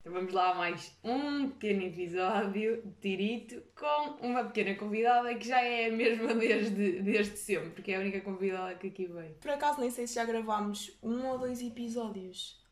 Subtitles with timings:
[0.00, 5.46] Então vamos lá a mais um pequeno episódio de Tirito com uma pequena convidada que
[5.46, 9.34] já é a mesma desde, desde sempre, porque é a única convidada que aqui veio.
[9.34, 12.64] Por acaso nem sei se já gravámos um ou dois episódios.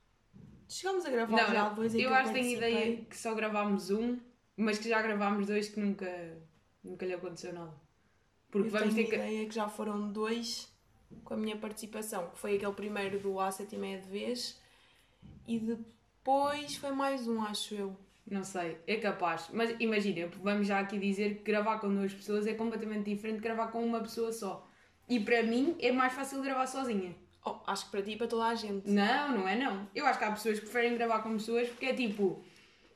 [0.66, 3.34] Chegámos a gravar Não, já dois em eu que acho que tenho ideia que só
[3.34, 4.18] gravámos um,
[4.56, 6.38] mas que já gravámos dois que nunca,
[6.82, 7.74] nunca lhe aconteceu nada.
[8.50, 9.16] Porque Eu vamos ter tenho que.
[9.16, 10.72] ideia que já foram dois
[11.24, 14.58] com a minha participação, que foi aquele primeiro do A sete e meia de vez
[15.46, 17.96] e depois foi mais um, acho eu.
[18.30, 19.48] Não sei, é capaz.
[19.52, 23.42] Mas imagina, vamos já aqui dizer que gravar com duas pessoas é completamente diferente de
[23.42, 24.68] gravar com uma pessoa só.
[25.08, 27.16] E para mim é mais fácil gravar sozinha.
[27.44, 28.90] Oh, acho que para ti e para toda a gente.
[28.90, 29.88] Não, não é não.
[29.94, 32.44] Eu acho que há pessoas que preferem gravar com pessoas porque é tipo,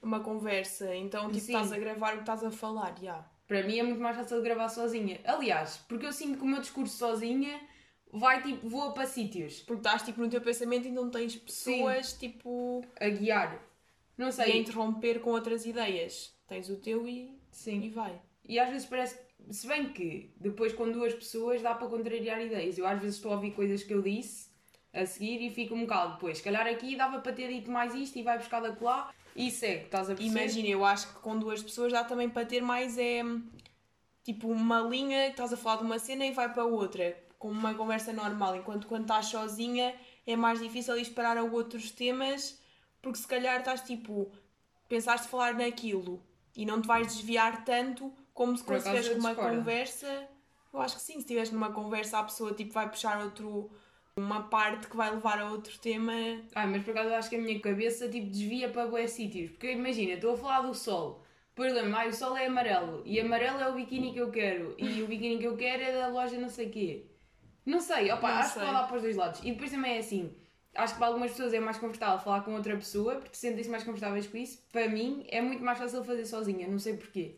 [0.03, 1.55] Uma conversa, então tipo, Sim.
[1.55, 3.25] estás a gravar o que estás a falar, já.
[3.49, 5.21] para mim é muito mais fácil gravar sozinha.
[5.25, 7.59] Aliás, porque eu sinto que o meu discurso sozinha
[8.13, 12.13] vai tipo, voa para sítios Porque estás tipo no teu pensamento e não tens pessoas
[12.13, 13.61] tipo a guiar.
[14.17, 14.59] Não e a sei.
[14.59, 16.35] interromper com outras ideias.
[16.47, 17.81] Tens o teu e, Sim.
[17.81, 18.21] e vai.
[18.47, 19.19] E às vezes parece.
[19.51, 22.79] Se bem que depois com duas pessoas dá para contrariar ideias.
[22.79, 24.53] Eu às vezes estou a ouvir coisas que eu disse
[24.93, 26.39] a seguir e fico um bocado depois.
[26.39, 29.51] Se calhar aqui dava para ter dito mais isto e vai buscar da lá e
[29.51, 30.41] segue, estás a perceber?
[30.41, 33.23] Imagina, eu acho que com duas pessoas dá também para ter mais é
[34.23, 37.75] tipo uma linha, estás a falar de uma cena e vai para outra, como uma
[37.75, 39.93] conversa normal, enquanto quando estás sozinha
[40.25, 42.63] é mais difícil ir parar a outros temas,
[43.03, 44.31] porque se calhar estás tipo,
[44.89, 46.23] pensaste falar naquilo
[46.57, 49.57] e não te vais desviar tanto como se numa discordo.
[49.57, 50.29] conversa.
[50.73, 53.69] Eu acho que sim, se estiveres numa conversa a pessoa tipo vai puxar outro
[54.17, 56.13] uma parte que vai levar a outro tema.
[56.55, 59.51] Ah, mas por acaso eu acho que a minha cabeça tipo, desvia para bué sítios.
[59.51, 61.25] Porque imagina, estou a falar do sol.
[61.57, 63.03] Por exemplo, ah, o sol é amarelo.
[63.05, 64.77] E amarelo é o biquíni que eu quero.
[64.79, 67.12] E o biquíni que eu quero é da loja não sei quê.
[67.65, 68.63] Não sei, opa, Não acho sei.
[68.63, 69.41] que pode dar para os dois lados.
[69.43, 70.35] E depois também é assim.
[70.75, 73.85] Acho que para algumas pessoas é mais confortável falar com outra pessoa porque sentem-se mais
[73.85, 74.63] confortáveis com isso.
[74.73, 77.37] Para mim é muito mais fácil fazer sozinha, não sei porquê.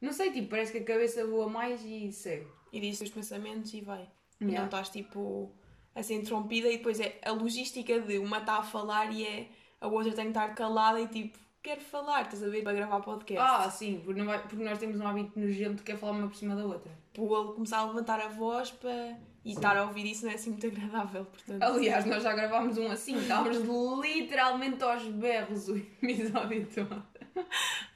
[0.00, 2.46] Não sei, tipo, parece que a cabeça voa mais e segue.
[2.72, 4.02] e diz os pensamentos e vai.
[4.40, 4.58] E Yeah.
[4.60, 5.52] não estás tipo
[5.94, 9.48] a ser interrompida e depois é a logística de uma está a falar e é
[9.80, 13.00] a outra tem que estar calada e tipo, quero falar, estás a ver para gravar
[13.00, 13.40] podcast.
[13.48, 16.54] Ah, sim, porque, vai- nós temos um hábito nojento que é falar uma por cima
[16.56, 16.90] da outra.
[17.16, 19.16] Ele começar a levantar a voz para...
[19.44, 21.62] e estar a ouvir isso não é assim muito agradável, portanto.
[21.62, 23.58] Aliás, nós já gravámos um assim, estávamos
[24.02, 27.04] literalmente aos berros o episódio todo.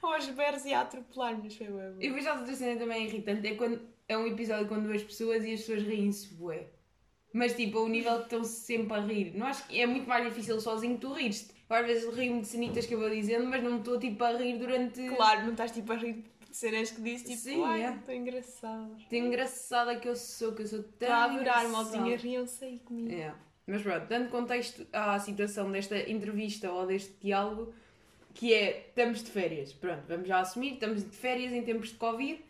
[0.01, 1.95] aos berros e a atropelar-nos, foi bem.
[1.99, 5.43] E depois já outra cena também irritante é quando é um episódio com duas pessoas
[5.43, 6.67] e as pessoas riem-se bué.
[7.33, 9.33] Mas tipo, ao nível que estão sempre a rir.
[9.35, 11.53] Não acho que é muito mais difícil sozinho tu rires-te.
[11.69, 14.23] Eu, Às vezes rio-me de cenitas que eu vou dizendo, mas não me estou tipo
[14.23, 15.07] a rir durante.
[15.09, 17.95] Claro, não estás tipo a rir de cenas que disse tipo, Sim, ai, é.
[17.95, 18.97] estou engraçado.
[19.09, 21.07] Tão engraçada que eu sou, que eu sou tão.
[21.07, 21.69] Estou a adorar, engraçada.
[21.69, 23.13] maltinha, riam-se aí comigo.
[23.13, 23.33] É.
[23.67, 27.73] Mas pronto, dando contexto à situação desta entrevista ou deste diálogo,
[28.33, 29.73] que é, estamos de férias.
[29.73, 32.43] Pronto, vamos já assumir, estamos de férias em tempos de Covid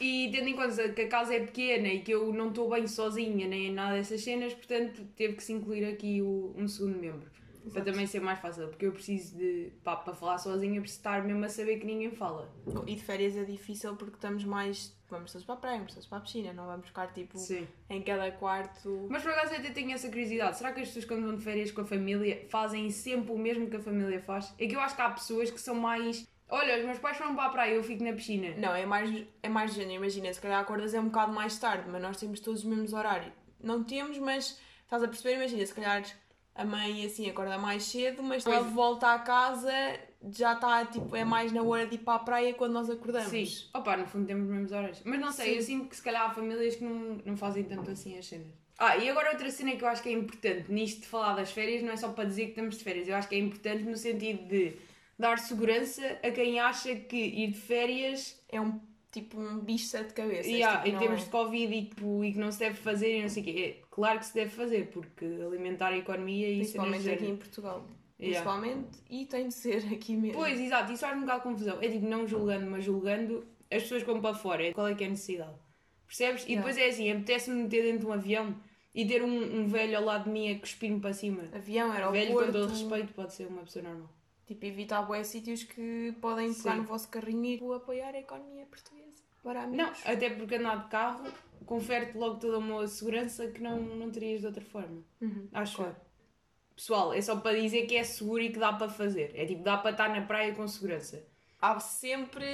[0.00, 2.86] e tendo em conta que a casa é pequena e que eu não estou bem
[2.86, 6.98] sozinha nem em nada dessas cenas, portanto teve que se incluir aqui o, um segundo
[6.98, 7.30] membro.
[7.64, 7.92] Para Exato.
[7.92, 11.42] também ser mais fácil, porque eu preciso de, pá, para falar sozinha, preciso estar mesmo
[11.44, 12.52] a saber que ninguém fala.
[12.86, 14.94] E de férias é difícil porque estamos mais.
[15.08, 17.66] Vamos todos para a praia, vamos todos para a piscina, não vamos ficar tipo Sim.
[17.88, 19.06] em cada quarto.
[19.08, 20.58] Mas por acaso eu até tenho essa curiosidade.
[20.58, 23.70] Será que as pessoas quando vão de férias com a família fazem sempre o mesmo
[23.70, 24.52] que a família faz?
[24.58, 26.26] É que eu acho que há pessoas que são mais.
[26.50, 28.54] Olha, os meus pais foram para a praia, eu fico na piscina.
[28.58, 29.96] Não, é mais, é mais de género.
[29.96, 32.92] Imagina, se calhar acordas é um bocado mais tarde, mas nós temos todos os mesmos
[32.92, 33.32] horários.
[33.58, 35.36] Não temos, mas estás a perceber?
[35.36, 36.04] Imagina, se calhar
[36.54, 39.72] a mãe assim acorda mais cedo, mas ela volta à casa
[40.32, 43.28] já está tipo, é mais na hora de ir para a praia quando nós acordamos.
[43.28, 43.46] Sim.
[43.74, 45.02] Opa, no fundo temos os mesmos horários.
[45.04, 45.56] Mas não sei, Sim.
[45.56, 48.46] eu sinto que se calhar há famílias que não, não fazem tanto assim as cenas.
[48.78, 51.52] Ah, e agora outra cena que eu acho que é importante nisto de falar das
[51.52, 53.84] férias, não é só para dizer que estamos de férias, eu acho que é importante
[53.84, 54.76] no sentido de
[55.18, 58.80] dar segurança a quem acha que ir de férias É um
[59.12, 60.46] tipo um bicho de sete cabeças.
[60.46, 61.24] Yeah, tipo, em termos é.
[61.24, 63.76] de Covid e, tipo, e que não se deve fazer e não sei o quê.
[63.94, 67.32] É, claro que se deve fazer, porque alimentar a economia e Principalmente cenas do aqui
[67.32, 67.36] em.
[67.36, 67.86] Portugal.
[68.20, 68.50] Yeah.
[68.50, 70.38] Principalmente, e tem de ser aqui mesmo.
[70.38, 71.78] Pois, exato, isso faz um bocado de confusão.
[71.82, 74.72] É tipo, não julgando, mas julgando as pessoas vão para fora.
[74.72, 75.54] Qual é que é a necessidade?
[76.06, 76.42] Percebes?
[76.44, 76.66] E Yeah.
[76.66, 78.54] depois é assim, apetece-me meter dentro de um avião
[78.94, 81.42] e ter um, um velho ao lado de mim a cuspir-me para cima.
[81.52, 82.46] Avião, velho, aeroporto.
[82.46, 84.08] com todo respeito, pode ser uma pessoa normal.
[84.46, 89.22] Tipo, evitar bué sítios que podem pegar no vosso carrinho e apoiar a economia portuguesa.
[89.44, 90.02] Para Não, amigos.
[90.06, 91.22] até porque andar de carro
[91.66, 95.02] confere-te logo toda uma segurança que não, não terias de outra forma.
[95.20, 95.46] Uhum.
[95.52, 95.96] Acho Claro.
[96.74, 99.30] Pessoal, é só para dizer que é seguro e que dá para fazer.
[99.36, 101.24] É tipo, dá para estar na praia com segurança.
[101.62, 102.44] Há sempre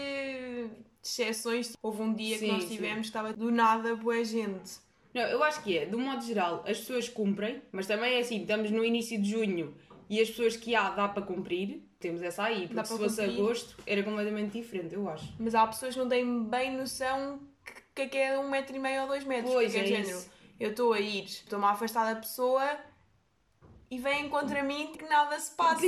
[1.03, 1.75] exceções.
[1.83, 2.69] Houve um dia Sim, que nós sim.
[2.77, 4.79] tivemos que estava do nada boa gente.
[5.15, 8.19] Não, eu acho que é, de um modo geral, as pessoas cumprem, mas também é
[8.21, 9.75] assim, estamos no início de junho
[10.09, 13.39] e as pessoas que há dá para cumprir, temos essa aí, porque se fosse cumprir.
[13.41, 15.33] agosto era completamente diferente, eu acho.
[15.39, 17.39] Mas há pessoas que não têm bem noção
[17.95, 19.53] que, que é um metro e meio ou dois metros.
[19.53, 20.31] Pois, porque é género, isso.
[20.59, 22.67] eu estou a ir, estou-me a afastar da pessoa
[23.91, 25.85] e vêm contra mim que nada se passa.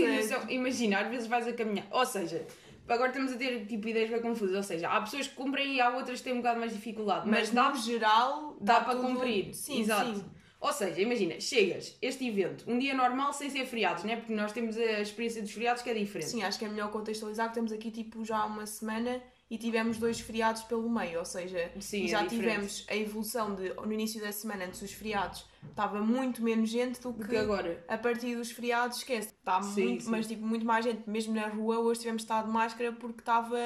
[0.51, 2.47] Imagina, às vezes vais a caminhar, ou seja,
[2.87, 5.81] agora estamos a ter tipo ideias bem confusas, ou seja, há pessoas que cumprem e
[5.81, 8.85] há outras que têm um bocado mais dificuldade, mas, Mas, dá, no geral dá dá
[8.85, 9.55] para tudo- cumprir.
[9.55, 10.15] Sim, Exato.
[10.15, 10.25] sim.
[10.63, 14.15] Ou seja, imagina, chegas, este evento, um dia normal sem ser feriados, né?
[14.15, 16.31] Porque nós temos a experiência dos feriados que é diferente.
[16.31, 19.21] Sim, acho que é melhor contextualizar que estamos aqui tipo já há uma semana
[19.51, 22.31] e tivemos dois feriados pelo meio, ou seja, Sim, é já diferente.
[22.31, 27.01] tivemos a evolução de no início da semana antes dos feriados estava muito menos gente
[27.01, 29.29] do que, Porque agora, a partir dos feriados esquece.
[29.29, 30.11] Está muito, sim.
[30.11, 33.59] mas tipo muito mais gente, mesmo na rua hoje tivemos estado de máscara porque estava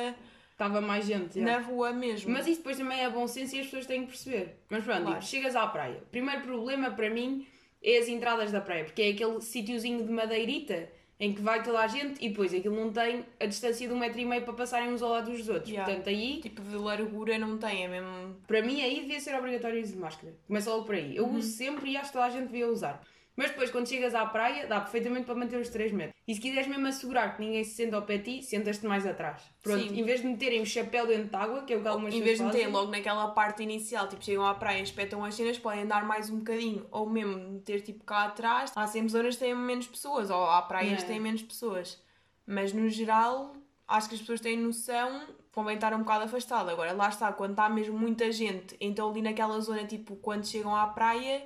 [0.56, 1.38] estava mais gente.
[1.38, 2.32] na rua mesmo.
[2.32, 4.56] Mas isso depois também é bom senso e as pessoas têm que perceber.
[4.70, 5.19] Mas pronto, Claro.
[5.20, 6.03] tipo, chegas à praia.
[6.11, 7.47] Primeiro problema para mim
[7.82, 10.88] é as entradas da praia, porque é aquele sítiozinho de madeirita
[11.20, 13.99] em que vai toda a gente e depois aquilo não tem a distância de um
[13.99, 15.69] metro e meio para passarem uns ao lado dos outros.
[15.70, 15.85] Yeah.
[15.91, 18.37] Portanto, aí, Tipo de largura não tem, é mesmo.
[18.47, 20.35] para mim, aí devia ser obrigatório uso de máscara.
[20.47, 21.17] Começa logo por aí.
[21.17, 23.03] Eu uso sempre e acho que toda a gente devia usar.
[23.37, 26.17] Mas depois, quando chegas à praia, dá perfeitamente para manter os 3 metros.
[26.27, 29.06] E se quiseres mesmo assegurar que ninguém se senta ao pé de ti, sentas-te mais
[29.06, 29.43] atrás.
[29.62, 30.00] Pronto, Sim.
[30.00, 32.21] em vez de meterem o chapéu dentro de água, que é o que algumas em
[32.21, 35.59] pessoas vez de meterem logo naquela parte inicial, tipo chegam à praia, espetam as cenas,
[35.59, 38.73] podem andar mais um bocadinho, ou mesmo meter tipo cá atrás.
[38.75, 41.09] Há sempre zonas que têm menos pessoas, ou há praias que É.
[41.09, 42.03] têm menos pessoas.
[42.47, 43.55] Mas no geral,
[43.87, 46.71] acho que as pessoas têm noção, convém estar um bocado afastado.
[46.71, 50.75] Agora, lá está, quando está mesmo muita gente, então ali naquela zona, tipo, quando chegam
[50.75, 51.43] à praia,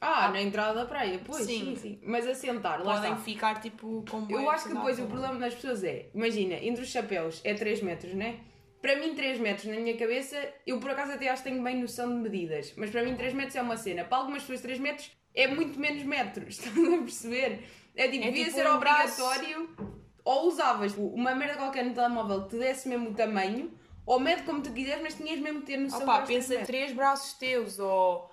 [0.00, 1.76] Ah, na entrada da praia, pois, sim, Sim.
[1.76, 2.00] sim.
[2.02, 3.24] Mas a sentar, lá podem está.
[3.24, 6.82] ficar tipo com Eu acho que de depois o problema das pessoas é, imagina, entre
[6.82, 8.40] os chapéus é 3 metros, né?
[8.82, 10.36] Para mim 3 metros na minha cabeça,
[10.66, 13.32] eu por acaso até acho que tenho bem noção de medidas, mas para mim 3
[13.32, 14.04] metros é uma cena.
[14.04, 17.64] Para algumas pessoas 3 metros é muito menos metros, estás a perceber?
[17.96, 19.22] É tipo, É devia tipo ser um braço.
[19.22, 19.70] obrigatório,
[20.22, 23.72] ou usavas uma merda qualquer no telemóvel que te desse mesmo o tamanho,
[24.04, 27.32] ou mede como tu quiseres, mas tinhas mesmo de ter noção Opa, pensa três braços
[27.38, 28.30] teus, ou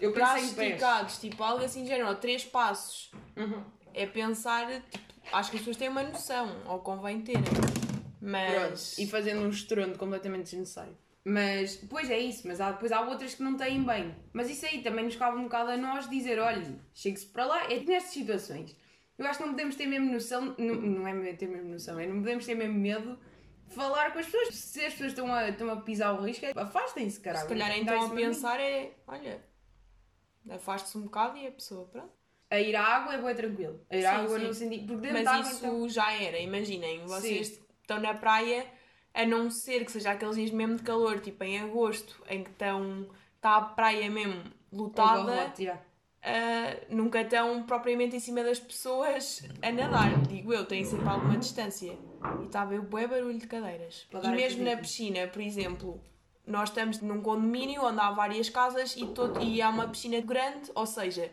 [0.00, 0.68] Eu braços pensei em pés.
[0.72, 3.10] esticados, tipo algo assim de género, ou três passos.
[3.36, 3.62] Uhum.
[3.92, 7.42] É pensar, tipo, acho que as pessoas têm uma noção, ou convém terem.
[8.20, 8.94] Mas.
[8.94, 10.96] Pronto, e fazendo um estrondo completamente desnecessário.
[11.24, 14.14] Mas, pois é isso, mas há, depois há outras que não têm bem.
[14.32, 17.64] Mas isso aí também nos cabe um bocado a nós dizer, olha, chegue-se para lá,
[17.72, 18.76] é nestas situações.
[19.16, 22.06] Eu acho que não podemos ter mesmo noção, não, não é ter mesmo noção, é
[22.06, 23.18] não podemos ter mesmo medo
[23.66, 24.54] de falar com as pessoas.
[24.54, 27.44] Se as pessoas estão a, estão a pisar o risco, é, afastem-se, caralho.
[27.44, 29.42] Se calhar então a pensar é, olha,
[30.50, 32.12] afaste-se um bocado e a pessoa, pronto.
[32.50, 33.80] A ir à água é bem tranquilo.
[33.90, 34.46] A ir à Sim, água sim.
[34.46, 34.86] no sentido.
[34.86, 35.88] Porque dentro Mas da água, isso então.
[35.88, 38.66] já era, imaginem, vocês estão na praia,
[39.12, 42.50] a não ser que seja aqueles dias mesmo de calor, tipo em agosto, em que
[42.50, 44.44] estão, está a praia mesmo
[44.96, 45.80] Abarrote, yeah.
[46.22, 51.36] ah, nunca estão propriamente em cima das pessoas a nadar, digo eu, têm sempre alguma
[51.36, 51.96] distância.
[52.40, 54.06] E está a ver o barulho de cadeiras.
[54.10, 56.00] Para E mesmo na piscina, por exemplo,
[56.46, 60.70] nós estamos num condomínio onde há várias casas e, todo, e há uma piscina grande,
[60.74, 61.32] ou seja,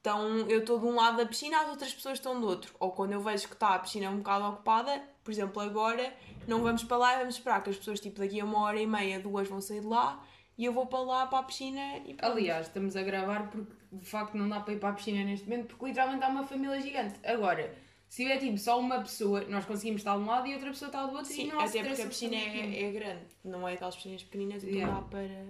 [0.00, 2.74] então eu estou de um lado da piscina, as outras pessoas estão do outro.
[2.80, 6.12] Ou quando eu vejo que está a piscina um bocado ocupada, por exemplo, agora,
[6.46, 8.80] não vamos para lá e vamos esperar que as pessoas, tipo, daqui a uma hora
[8.80, 10.22] e meia, duas vão sair de lá
[10.56, 12.32] e eu vou para lá, para a piscina e pronto.
[12.32, 15.48] Aliás, estamos a gravar porque de facto não dá para ir para a piscina neste
[15.48, 17.18] momento porque literalmente há uma família gigante.
[17.24, 17.74] Agora,
[18.10, 20.88] se tiver tipo só uma pessoa, nós conseguimos estar de um lado e outra pessoa
[20.88, 23.66] está do outro e Sim, não há até porque a piscina é, é grande, não
[23.68, 25.00] é aquelas piscinas pequeninas, então Yeah.
[25.00, 25.44] dá para,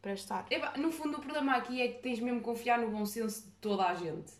[0.00, 0.46] para estar.
[0.48, 3.46] Epá, no fundo, o problema aqui é que tens mesmo que confiar no bom senso
[3.46, 4.32] de toda a gente.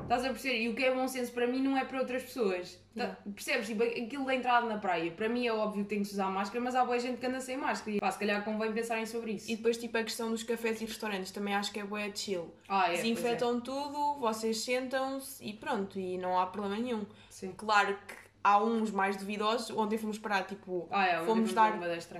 [0.00, 0.62] Estás a perceber?
[0.62, 2.78] E o que é bom senso para mim não é para outras pessoas.
[2.96, 3.16] Tá-.
[3.34, 3.66] Percebes?
[3.66, 6.30] Tipo, aquilo da entrada na praia, para mim é óbvio que tem que se usar
[6.30, 7.96] máscara, mas há boa gente que anda sem máscara.
[7.96, 9.50] E pá, se calhar convém pensarem sobre isso.
[9.50, 12.52] E depois, tipo, a questão dos cafés e restaurantes também acho que é bué chill.
[12.68, 12.96] Ah, é, é.
[12.96, 17.04] Desinfetam tudo, vocês sentam-se e pronto, e não há problema nenhum.
[17.30, 17.52] Sim.
[17.56, 21.78] Claro que há uns mais duvidosos, ontem fomos parar, tipo, Ah, é, fomos dar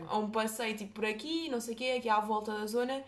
[0.09, 3.03] a um passeio, tipo, por aqui, não sei o quê, aqui à volta da zona,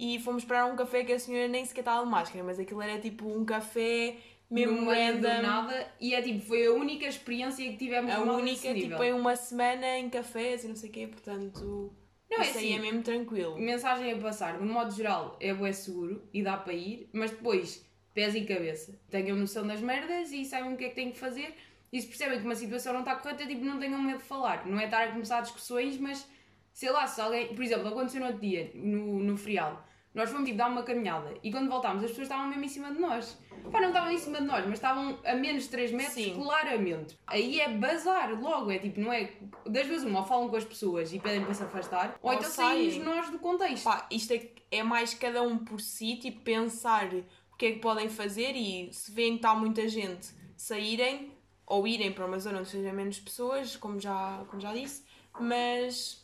[0.00, 2.58] e fomos parar a um café que a senhora nem sequer estava de máscara, mas
[2.58, 4.16] aquilo era tipo um café
[4.50, 8.72] mesmo do random, nada e é tipo, foi a única experiência que tivemos a única,
[8.72, 11.92] tipo, em uma semana em cafés e não sei o quê, portanto,
[12.30, 13.58] Não, é isso aí assim, é mesmo tranquilo.
[13.58, 17.84] Mensagem a passar, no modo geral é bué seguro e dá para ir, mas depois,
[18.14, 18.98] pés e cabeça.
[19.10, 21.54] Tenham noção das merdas e saibam o que é que têm que fazer.
[21.92, 24.64] E se percebem que uma situação não está correta, tipo, não tenham medo de falar.
[24.64, 26.24] Não é estar a começar discussões, mas
[26.72, 27.54] sei lá, se alguém.
[27.54, 29.78] Por exemplo, aconteceu no outro dia, no, no feriado.
[30.12, 32.92] Nós fomos tipo, dar uma caminhada e quando voltámos as pessoas estavam mesmo em cima
[32.92, 33.38] de nós.
[33.70, 36.34] Pá, não estavam em cima de nós, mas estavam a menos de 3 metros, Sim.
[36.34, 37.16] claramente.
[37.26, 39.30] Aí é bazar, logo, é tipo, não é.
[39.66, 42.36] Das vezes uma, ou falam com as pessoas e pedem para se afastar, ou, Ou
[42.36, 43.84] então saímos nós do contexto.
[43.84, 47.06] Pá, isto é, é mais cada um por si, tipo, pensar
[47.52, 51.32] o que é que podem fazer e se veem que está muita gente saírem
[51.66, 55.04] ou irem para uma zona onde seja menos pessoas, como já, como já disse,
[55.38, 56.19] mas,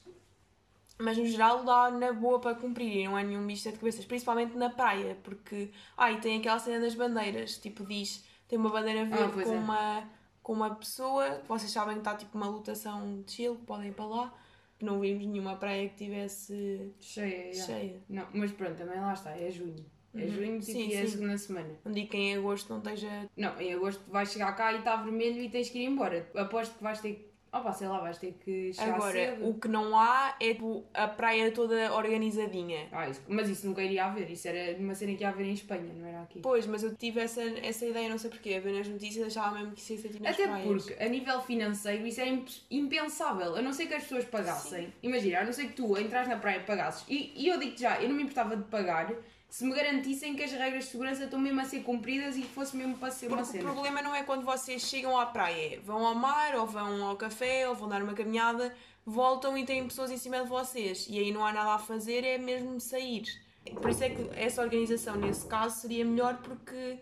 [0.99, 4.05] mas no geral dá na boa para cumprir e não é nenhum bicho de cabeças,
[4.05, 8.71] principalmente na praia, porque ah, e tem aquela cena das bandeiras, tipo diz, tem uma
[8.71, 9.59] bandeira verde pois com, é.
[9.59, 10.11] uma,
[10.43, 14.07] com uma pessoa, vocês sabem que está tipo uma lotação de Chile, podem ir para
[14.07, 14.35] lá,
[14.81, 18.03] não vimos nenhuma praia que tivesse Cheia, cheia.
[18.09, 19.85] Não, mas pronto, também lá está, é junho.
[20.15, 20.31] É Uhum.
[20.31, 21.69] junho tipo, Sim, é a segunda semana.
[21.85, 24.97] Não digo que em agosto não esteja Não, em agosto vais chegar cá e está
[24.97, 26.27] vermelho e tens que ir embora.
[26.35, 27.36] Aposto que vais ter que.
[27.59, 29.49] Opa, sei lá, vais ter que chegar Agora, cedo.
[29.49, 32.89] o que não há é tipo, a praia toda organizadinha.
[32.93, 34.31] Ah, isso- mas isso nunca iria haver.
[34.31, 36.41] Isso era uma cena que ia haver em Espanha, não era aqui.
[36.41, 39.55] Pois, mas eu tive essa, essa ideia, não sei porquê, a ver nas notícias achava
[39.59, 40.67] mesmo que isso ia ser tipo nas Até praias.
[40.85, 43.57] porque, a nível financeiro, isso era imp- impensável.
[43.57, 44.93] A não ser que as pessoas pagassem.
[45.03, 47.05] Imagina, a não ser que tu entras na praia e pagasses.
[47.09, 49.13] E, e eu digo já, eu não me importava de pagar
[49.49, 52.49] se me garantissem que as regras de segurança estão mesmo a ser cumpridas e que
[52.49, 53.65] fosse mesmo para ser uma Porque o cena.
[53.73, 57.69] problema não é quando vocês chegam à praia, vão ao mar, ou vão ao café,
[57.69, 58.75] ou vão dar uma caminhada,
[59.05, 61.07] voltam e têm pessoas em cima de vocês.
[61.09, 63.25] E aí não há nada a fazer, é mesmo sair.
[63.81, 66.99] Por isso é que essa organização, nesse caso, seria melhor porque,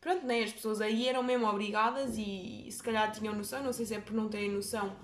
[0.00, 3.86] pronto, né, as pessoas aí eram mesmo obrigadas e se calhar tinham noção, não sei
[3.86, 4.96] se é por não terem noção o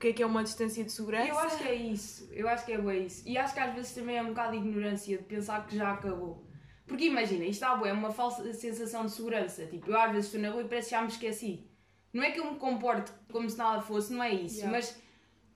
[0.00, 1.28] que é que é uma distância de segurança.
[1.28, 3.22] Eu acho que é isso, eu acho que é bem isso.
[3.28, 5.92] E acho que às vezes também é um bocado de ignorância de pensar que já
[5.92, 6.44] acabou.
[6.86, 9.66] Porque imagina, isto bué, é uma falsa sensação de segurança.
[9.66, 11.70] Tipo, eu às vezes estou na rua e parece que já me esqueci.
[12.12, 14.56] Não é que eu me comporte como se nada fosse, não é isso.
[14.56, 14.76] Yeah.
[14.76, 15.00] Mas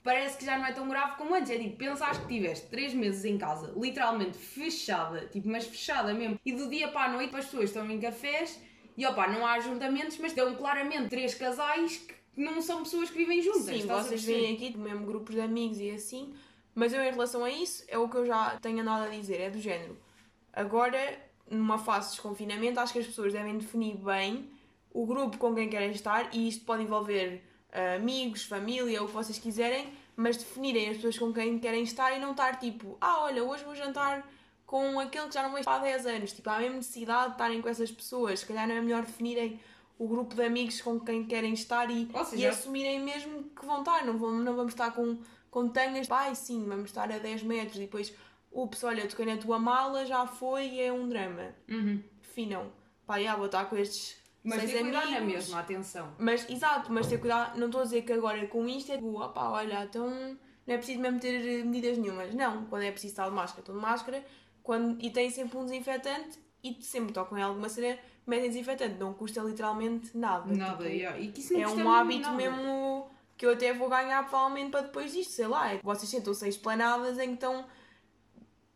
[0.03, 1.51] parece que já não é tão grave como antes.
[1.51, 6.39] É tipo, pensares que tiveste 3 meses em casa, literalmente fechada, tipo, mas fechada mesmo.
[6.45, 8.61] E do dia para a noite as pessoas estão em cafés
[8.97, 13.19] e opá, não há ajuntamentos, mas estão claramente três casais que não são pessoas que
[13.19, 13.65] vivem juntas.
[13.65, 16.35] Sim, vocês veem aqui mesmo grupos de amigos e assim,
[16.75, 19.41] mas eu em relação a isso, é o que eu já tenho andado a dizer,
[19.41, 19.97] é do género.
[20.53, 21.19] Agora,
[21.51, 24.51] numa fase de desconfinamento, acho que as pessoas devem definir bem
[24.93, 29.13] o grupo com quem querem estar e isto pode envolver ah, amigos, família, o que
[29.13, 33.23] vocês quiserem, mas definirem as pessoas com quem querem estar e não estar tipo, ah,
[33.23, 34.25] olha, hoje vou jantar
[34.65, 36.33] com aquele que já não vejo há 10 anos.
[36.33, 38.41] Tipo, há mesmo necessidade de estarem com essas pessoas.
[38.41, 39.61] Se calhar não é melhor definirem
[39.99, 43.65] o grupo de amigos com quem querem estar e, Ou e seja- assumirem mesmo que
[43.65, 44.05] vão estar.
[44.05, 45.19] Não, vão, não vamos estar com,
[45.51, 46.07] com tangas.
[46.09, 48.13] Pai, sim, vamos estar a 10 metros e depois,
[48.53, 51.55] ups, olha, toquei na tua mala, já foi e é um drama.
[51.69, 52.03] Uhum.
[52.21, 52.73] Definam.
[53.07, 55.45] Pá, já vou estar com estes Mas ter cuidado na amigos.
[55.45, 56.15] mesma, atenção.
[56.19, 59.21] Mas, exato, mas ter cuidado, não estou a dizer que agora com isto é tipo,
[59.23, 60.09] opá, olha, então
[60.67, 62.35] não é preciso mesmo ter eh, medidas nenhumas.
[62.35, 64.25] Não, quando é preciso estar de máscara, estou de máscara,
[64.63, 69.13] quando, e tem sempre um desinfetante e sempre tocam em alguma cena, metem desinfetante, não
[69.13, 70.53] custa literalmente nada.
[70.55, 71.19] Nada, Tipo, yeah.
[71.19, 72.37] e que isso não é um hábito nada.
[72.37, 75.73] mesmo que eu até vou ganhar provavelmente para depois disto, sei lá.
[75.73, 77.65] é Vocês sentam-se esplanadas em que estão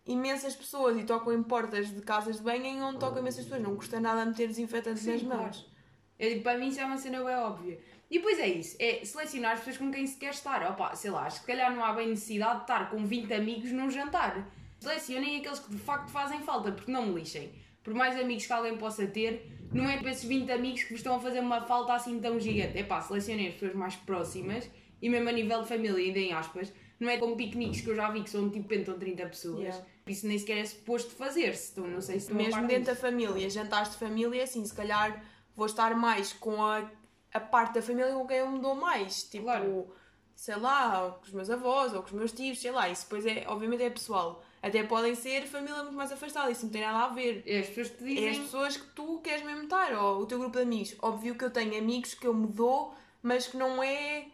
[0.06, 3.62] imensas pessoas e tocam em portas de casas de banho em onde tocam imensas pessoas.
[3.62, 5.42] Não custa nada meter desinfetante Sim, nas claro.
[5.42, 5.70] mãos.
[6.18, 7.78] Eu digo, para mim isso é uma cena bem óbvia.
[8.10, 10.62] E depois é isso, é selecionar as pessoas com quem se quer estar.
[10.70, 13.32] Opa, sei lá, acho que se calhar não há bem necessidade de estar com 20
[13.34, 14.48] amigos num jantar.
[14.80, 17.52] Selecionem aqueles que de facto fazem falta, porque não me lixem.
[17.88, 20.98] Por mais amigos que alguém possa ter, não é para esses 20 amigos que vos
[20.98, 22.76] estão a fazer uma falta assim tão gigante.
[22.76, 24.68] É pá, selecionem as pessoas mais próximas
[25.00, 26.70] e mesmo a nível de família, ainda em aspas.
[27.00, 29.60] Não é como piqueniques que eu já vi que são tipo entram 30 pessoas.
[29.60, 29.86] Yeah.
[30.06, 31.72] Isso nem sequer é suposto fazer-se.
[31.72, 35.24] Então não sei se Mesmo dentro da família, jantares de família, assim, se calhar
[35.56, 36.90] vou estar mais com a,
[37.32, 39.22] a parte da família com quem eu me dou mais.
[39.22, 39.90] Tipo, Claro.
[40.34, 42.86] sei lá, com os meus avós, ou com os meus tios, sei lá.
[42.90, 44.44] Isso depois é, obviamente, é pessoal.
[44.62, 47.42] Até podem ser família muito mais afastada, isso não tem nada a ver.
[47.46, 48.30] É as pessoas que te É dizem.
[48.30, 50.96] as pessoas que tu queres mesmo estar, ou o teu grupo de amigos.
[51.00, 54.26] Óbvio que eu tenho amigos que eu me dou, mas que não é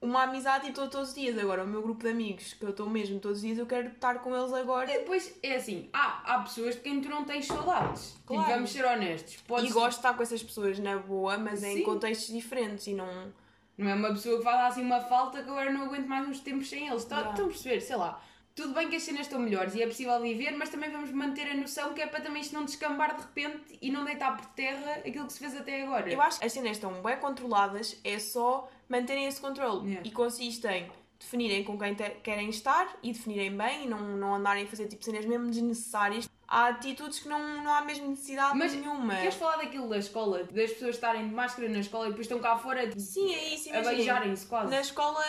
[0.00, 1.38] uma amizade e estou todos os dias.
[1.38, 3.88] Agora, o meu grupo de amigos, que eu estou mesmo todos os dias, eu quero
[3.88, 4.92] estar com eles agora.
[4.92, 8.16] E depois é assim, há, há pessoas de quem tu não tens saudades.
[8.26, 8.42] Claro.
[8.42, 9.36] Tipo, vamos ser honestos.
[9.46, 12.94] Podes- E gosto de estar com essas pessoas na boa, mas em contextos diferentes e
[12.94, 13.32] não.
[13.78, 16.40] Não é uma pessoa que faz assim uma falta que agora não aguento mais uns
[16.40, 17.04] tempos sem eles.
[17.06, 17.30] Tá- Yeah.
[17.32, 17.80] Estão a perceber?
[17.80, 18.20] Sei lá.
[18.54, 21.50] Tudo bem que as cenas estão melhores e é possível viver, mas também vamos manter
[21.50, 24.46] a noção que é para também isto não descambar de repente e não deitar por
[24.46, 26.12] terra aquilo que se fez até agora.
[26.12, 29.88] Eu acho que as cenas estão bem controladas, é só manterem esse controle.
[29.88, 30.08] Yeah.
[30.08, 30.90] E consiste em
[31.22, 35.04] definirem com quem querem estar e definirem bem e não, não andarem a fazer tipo
[35.04, 36.28] cenas mesmo desnecessárias.
[36.46, 39.14] Há atitudes que não, não há mesmo necessidade Mas nenhuma.
[39.16, 40.44] Queres falar daquilo da escola?
[40.44, 43.74] Das pessoas estarem de máscara na escola e depois estão cá fora Sim, é isso,
[43.74, 44.70] a beijarem-se quase.
[44.70, 45.24] Na escola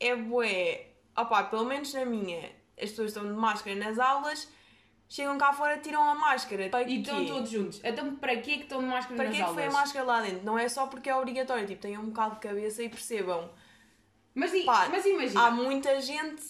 [0.00, 0.87] é bué.
[1.20, 4.48] Opá, pelo menos na minha, as pessoas estão de máscara nas aulas,
[5.08, 6.68] chegam cá fora, tiram a máscara.
[6.68, 7.30] Para E estão quê?
[7.30, 7.80] todos juntos.
[7.82, 9.66] Então para que é que estão de máscara Para nas que é que foi a
[9.66, 9.80] aulas?
[9.80, 10.44] máscara lá dentro?
[10.44, 13.50] Não é só porque é obrigatório, tipo, tenham um bocado de cabeça e percebam.
[14.34, 15.40] Mas, Pá, mas imagina.
[15.46, 16.42] Há muita gente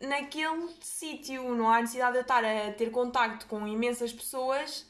[0.00, 4.87] naquele sítio, não há necessidade de eu estar a ter contacto com imensas pessoas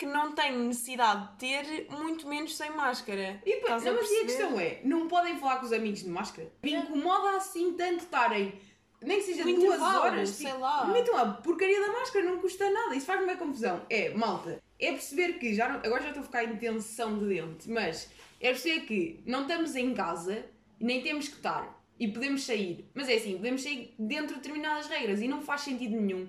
[0.00, 3.38] que não têm necessidade de ter, muito menos sem máscara.
[3.44, 6.00] E Estás a não, mas e a questão é, não podem falar com os amigos
[6.02, 6.50] de máscara?
[6.62, 8.54] Me incomoda assim tanto estarem,
[9.02, 10.86] nem que seja No duas intervalo, horas, sei tipo, lá.
[10.86, 13.82] metam a porcaria da máscara, não custa nada, isso faz-me uma confusão.
[13.90, 17.26] É, malta, é perceber que, já não- agora já estou a ficar em tensão de
[17.26, 20.46] dente, mas é perceber que não estamos em casa
[20.80, 22.88] e nem temos que estar e podemos sair.
[22.94, 26.26] Mas é assim, podemos sair dentro de determinadas regras e não faz sentido nenhum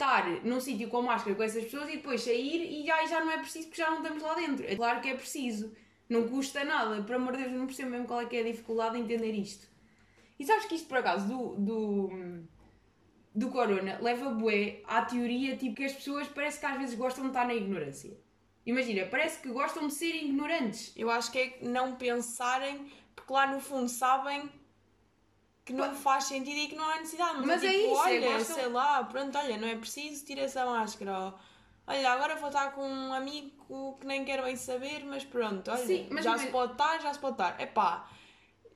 [0.00, 3.30] estar num sítio com máscara com essas pessoas e depois sair e já, já não
[3.30, 4.64] é preciso porque já não estamos lá dentro.
[4.66, 5.72] É claro que é preciso.
[6.08, 7.02] Não custa nada.
[7.02, 9.32] Por amor de Deus, não percebo mesmo qual é que é a dificuldade em entender
[9.32, 9.68] isto.
[10.38, 12.10] E sabes que isto, por acaso, do, do,
[13.34, 17.24] do corona leva bué à teoria tipo que as pessoas parece que às vezes gostam
[17.24, 18.18] de estar na ignorância.
[18.64, 20.92] Imagina, parece que gostam de ser ignorantes.
[20.96, 24.50] Eu acho que é não pensarem, porque lá no fundo sabem
[25.64, 27.36] que não faz sentido e que não há necessidade.
[27.38, 29.76] Mas, Mas é, é tipo, isso, é olha, gostam- sei lá, pronto, olha, não é
[29.76, 31.34] preciso, tira essa máscara.
[31.86, 35.86] Olha, agora vou estar com um amigo que nem quero bem saber, mas pronto, olha,
[35.86, 37.60] Sim, mas já mas- se pode estar, já se pode estar.
[37.60, 38.08] Epá,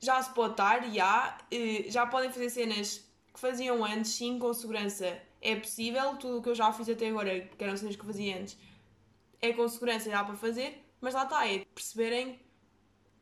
[0.01, 4.53] já se pode estar, já, eh, já podem fazer cenas que faziam antes, sim, com
[4.53, 5.21] segurança.
[5.41, 8.05] É possível, tudo o que eu já fiz até agora, que eram cenas que eu
[8.05, 8.57] fazia antes,
[9.41, 12.39] é com segurança, dá para fazer, mas lá está, é perceberem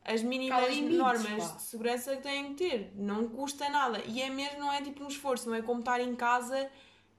[0.05, 1.55] as mínimas limites, normas pá.
[1.55, 2.91] de segurança que têm que ter.
[2.95, 4.01] Não custa nada.
[4.05, 6.69] E é mesmo, não é tipo um esforço, não é como estar em casa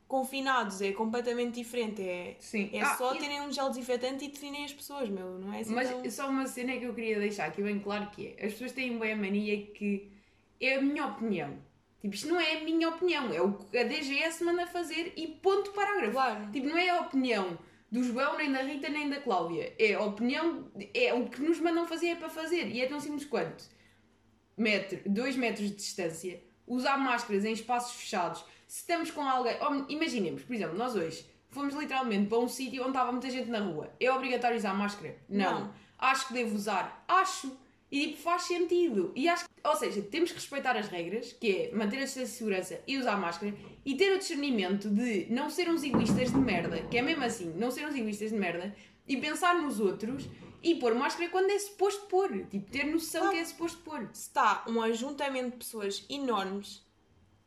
[0.07, 2.03] confinados, é completamente diferente.
[2.03, 2.71] É, Sim.
[2.73, 5.39] é Ah, só e- terem um gel desinfetante e definirem as pessoas, meu.
[5.39, 6.11] Não é assim Mas tão...
[6.11, 8.99] só uma cena que eu queria deixar aqui bem claro que é, as pessoas têm
[8.99, 10.11] bem a mania que
[10.61, 11.57] é a minha opinião.
[12.01, 15.27] Tipo, isto não é a minha opinião, é o que a DGS manda fazer e
[15.27, 16.13] ponto parágrafo.
[16.13, 16.51] Claro.
[16.53, 17.59] Tipo, não é a opinião
[17.95, 19.73] do João, nem da Rita, nem da Cláudia.
[19.79, 22.67] É a opinião, é o que nos mandam fazer é para fazer.
[22.67, 23.65] E é tão simples quanto
[24.57, 28.45] metro, dois metros de distância, usar máscaras em espaços fechados.
[28.67, 32.83] Se estamos com alguém, oh, imaginemos, por exemplo, nós hoje fomos literalmente para um sítio
[32.83, 33.89] onde estava muita gente na rua.
[34.01, 35.17] É obrigatório usar máscara?
[35.29, 35.61] Não.
[35.61, 35.75] Não.
[35.97, 37.05] Acho que devo usar?
[37.07, 37.57] Acho.
[37.95, 39.13] E tipo, faz sentido.
[39.15, 42.25] E acho, que- ou seja, temos que respeitar as regras, que é manter a distância
[42.25, 43.55] de segurança e usar máscara,
[43.85, 47.53] e ter o discernimento de não ser uns egoístas de merda, que é mesmo assim,
[47.57, 48.75] não ser uns egoístas de merda,
[49.07, 50.27] e pensar nos outros
[50.61, 52.47] e pôr máscara quando é suposto pôr.
[52.47, 53.37] Tipo, ter noção Claro.
[53.37, 54.09] que é suposto pôr.
[54.13, 56.83] se está um ajuntamento de pessoas enormes,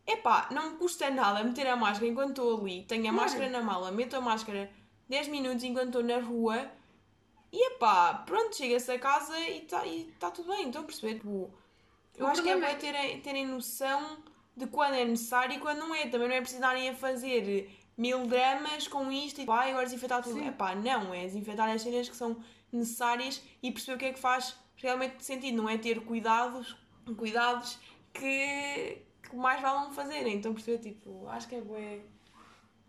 [0.08, 3.62] epá, não me custa nada meter a máscara enquanto estou ali, tenho a máscara na
[3.62, 4.70] mala, meto a máscara
[5.10, 6.72] 10 minutos enquanto estou na rua
[7.52, 11.16] e epá, pronto, chega-se a casa e está e tá tudo bem, estão a perceber?
[11.16, 11.52] Tipo,
[12.16, 14.18] eu O acho que é bom terem, terem noção
[14.56, 16.08] de quando é necessário e quando não é.
[16.08, 20.24] Também não é preciso darem a fazer mil dramas com isto e pá, agora desinfetar
[20.24, 20.40] tudo.
[20.40, 20.48] Sim.
[20.48, 22.38] Epá, não, é desinfetar as cenas que são
[22.72, 26.76] necessárias e perceber o que é que faz realmente sentido, não é ter cuidados,
[27.18, 27.80] cuidados
[28.14, 30.28] que, que mais valem fazer.
[30.28, 32.00] Então perceber, tipo, acho que é bué.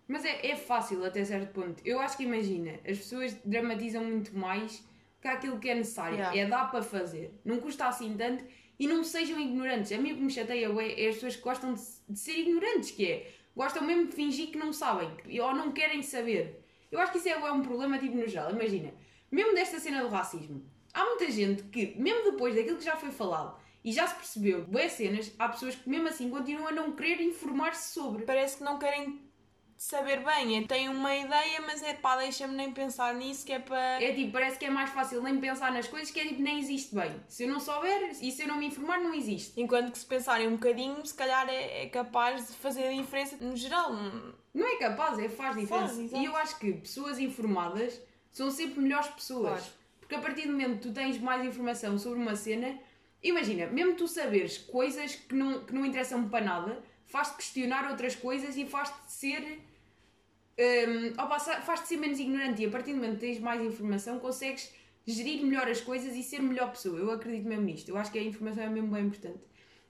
[0.09, 1.83] Mas é, é fácil até certo ponto.
[1.85, 4.83] Eu acho que imagina, as pessoas dramatizam muito mais
[5.21, 6.17] que aquilo que é necessário.
[6.17, 6.39] Yeah.
[6.39, 7.39] É dar para fazer.
[7.45, 8.43] Não custa assim tanto
[8.79, 9.93] e não sejam ignorantes.
[9.93, 12.39] A mim o que me chateia ué, é as pessoas que gostam de, de ser
[12.39, 16.65] ignorantes, que é gostam mesmo de fingir que não sabem ou não querem saber.
[16.91, 18.51] Eu acho que isso é ué, um problema tipo no geral.
[18.53, 18.95] Imagina,
[19.31, 23.11] mesmo desta cena do racismo, há muita gente que, mesmo depois daquilo que já foi
[23.11, 26.93] falado e já se percebeu boas cenas, há pessoas que mesmo assim continuam a não
[26.93, 28.25] querer informar-se sobre.
[28.25, 29.28] Parece que não querem
[29.79, 33.61] saber bem, é, têm uma ideia, mas é pá, deixa-me nem pensar nisso, que é
[33.61, 34.03] para.
[34.03, 36.59] É tipo, parece que é mais fácil nem pensar nas coisas que é tipo, nem
[36.59, 37.15] existe bem.
[37.29, 39.59] Se eu não souber e se eu não me informar, não existe.
[39.59, 43.37] Enquanto que se pensarem um bocadinho, se calhar é, é capaz de fazer a diferença
[43.41, 43.93] no geral.
[44.53, 45.95] Não é capaz, é faz diferença.
[45.95, 48.01] Faz, e eu acho que pessoas informadas
[48.33, 49.61] são sempre melhores pessoas.
[49.61, 49.79] Claro.
[50.01, 52.79] Porque a partir do momento que tu tens mais informação sobre uma cena,
[53.23, 58.17] imagina, mesmo tu saberes coisas que não, que não interessam para nada, faz-te questionar outras
[58.17, 59.61] coisas e faz-te ser.
[61.39, 64.73] Sa- faz-te ser menos ignorante e a partir do momento que tens mais informação consegues
[65.07, 66.99] gerir melhor as coisas e ser melhor pessoa.
[66.99, 67.89] Eu acredito mesmo nisto.
[67.89, 69.41] Eu acho que a informação é mesmo bem importante.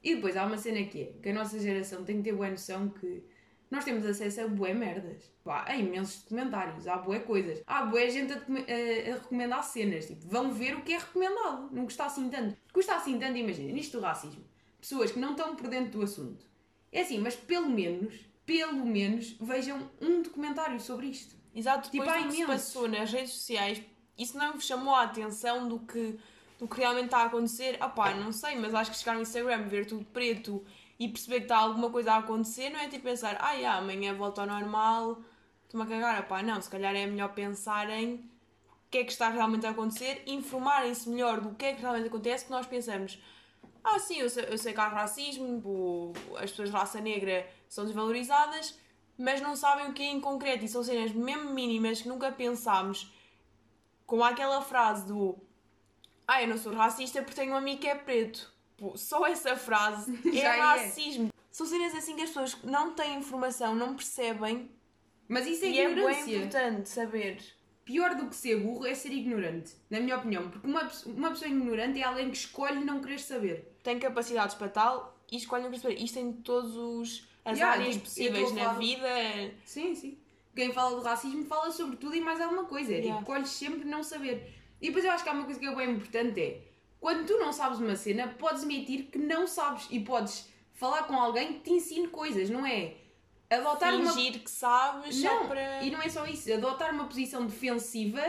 [0.03, 2.49] E depois há uma cena que é que a nossa geração tem que ter boa
[2.51, 3.23] noção que
[3.71, 5.31] nós temos acesso a bué merdas.
[5.45, 7.63] Pá, há imensos documentários, há bué coisas.
[7.67, 10.07] Há bué gente a, a- a recomendar cenas.
[10.07, 11.69] Tipo, vão ver o que é recomendado.
[11.75, 12.57] Não custa assim tanto.
[12.73, 14.45] Custa assim tanto, imagina, nisto do racismo.
[14.81, 16.47] Pessoas que não estão por dentro do assunto.
[16.93, 18.15] É assim, mas pelo menos,
[18.49, 21.37] pelo menos, vejam um documentário sobre isto.
[21.55, 23.83] Exato, Tipo, depois há do que se passou nas redes sociais,
[24.17, 26.19] isso não vos chamou a atenção do que,
[26.59, 27.77] do que realmente está a acontecer.
[27.79, 30.65] Ah pá, não sei, mas acho que chegar no Instagram, ver tudo preto
[30.99, 34.15] e perceber que está alguma coisa a acontecer, não é tipo pensar, ah, yeah, amanhã
[34.15, 35.21] volta ao normal,
[35.65, 36.19] estou-me a cagar.
[36.21, 39.71] Ah pá, não, se calhar é melhor pensarem o que é que está realmente a
[39.71, 43.23] acontecer, informarem-se melhor do que é que realmente acontece, que nós pensamos,
[43.85, 47.85] ah, sim, eu sei, eu sei que há racismo, as pessoas de raça negra são
[47.85, 48.79] desvalorizadas,
[49.17, 52.31] mas não sabem o que é em concreto e são cenas mesmo mínimas que nunca
[52.33, 53.13] pensámos
[54.07, 55.37] Como aquela frase do
[56.27, 58.53] Ah, eu não sou racista porque tenho um amigo que é preto.
[58.77, 60.61] Pô, só essa frase é é.
[60.61, 61.31] racismo.
[61.51, 64.71] São cenas assim que as pessoas não têm informação, não percebem
[65.27, 66.37] Mas isso é e é bem ignorância.
[66.37, 67.43] importante saber.
[67.85, 70.51] Pior do que ser burro é ser ignorante, na minha opinião.
[70.51, 73.77] Porque uma, uma pessoa ignorante é alguém que escolhe não querer saber.
[73.83, 76.01] Tem capacidades para tal e escolhem o saber.
[76.03, 79.09] Isto em todos os as Yeah, áreas tipo, possíveis na falar- vida.
[79.65, 80.19] Sim, sim.
[80.55, 82.93] Quem fala do racismo fala sobre tudo e mais alguma coisa.
[82.93, 83.19] É Yeah.
[83.19, 84.55] tipo, escolhes sempre não saber.
[84.81, 86.61] E depois eu acho que há uma coisa que é bem importante é
[87.01, 91.15] quando tu não sabes uma cena, podes admitir que não sabes e podes falar com
[91.15, 92.95] alguém que te ensine coisas, não é?
[93.51, 95.83] Adotar uma Fingir que sabes Não, para.
[95.83, 98.23] e não é só isso, adotar uma posição defensiva